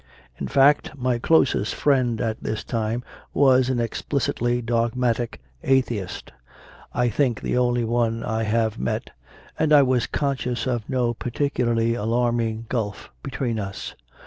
In 0.39 0.47
fact, 0.47 0.97
my 0.97 1.19
closest 1.19 1.75
friend 1.75 2.19
at 2.21 2.41
this 2.41 2.63
time 2.63 3.03
was 3.35 3.69
an 3.69 3.79
explicitly 3.79 4.59
dogmatic 4.59 5.39
atheist 5.61 6.31
I 6.91 7.07
think 7.07 7.39
the 7.41 7.55
only 7.55 7.83
one 7.85 8.23
I 8.23 8.41
have 8.41 8.79
met 8.79 9.11
and 9.59 9.71
I 9.71 9.83
was 9.83 10.07
conscious 10.07 10.65
of 10.65 10.89
no 10.89 11.13
particularly 11.13 11.93
alarming 11.93 12.65
gulf 12.67 13.11
between 13.21 13.59
us. 13.59 13.93